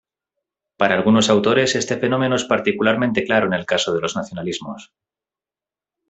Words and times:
Para 0.79 0.95
algunos 0.95 1.29
autores, 1.29 1.75
este 1.75 1.95
fenómeno 1.95 2.35
es 2.35 2.45
particularmente 2.45 3.23
claro 3.23 3.45
en 3.45 3.53
el 3.53 3.67
caso 3.67 3.93
de 3.93 4.01
los 4.01 4.15
nacionalismos. 4.15 4.91